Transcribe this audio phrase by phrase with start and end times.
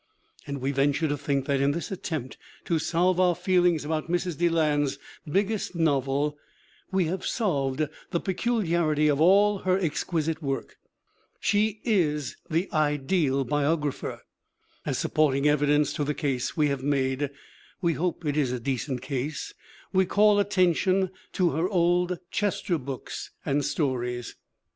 [0.47, 4.35] And we venture to think that in this attempt to solve our feeling about Mrs.
[4.39, 4.97] Deland's
[5.31, 6.39] biggest novel
[6.91, 10.77] we have solved the peculiarity of all her exquisite work.
[11.39, 14.23] She is the ideal biographer.
[14.87, 17.29] As supporting evidence to the case we have made
[17.79, 19.53] (we hope it is a decent case)
[19.93, 24.35] we call attention to her Old Chester books and stories.